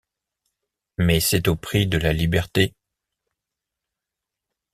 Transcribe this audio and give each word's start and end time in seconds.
Mais 0.97 1.19
c'est 1.19 1.47
au 1.47 1.55
prix 1.55 1.85
de 1.85 1.99
la 1.99 2.11
liberté. 2.11 2.73